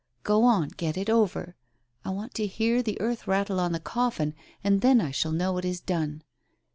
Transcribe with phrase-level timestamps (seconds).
[0.23, 0.69] Go on!
[0.69, 1.55] Get it over.
[2.03, 5.59] I want to hear the earth rattle on the coffin, and then I shall know
[5.59, 6.23] it is done.